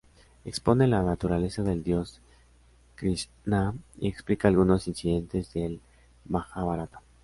[0.45, 2.21] Expone la naturaleza del dios
[2.95, 5.79] Krishná y explica algunos incidentes del
[6.25, 7.03] Majábharata.